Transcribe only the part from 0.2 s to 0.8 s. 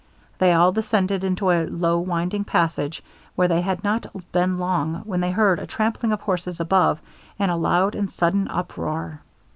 They all